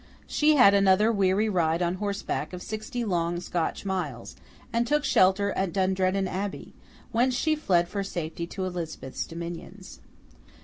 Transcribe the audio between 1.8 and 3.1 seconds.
on horse back of sixty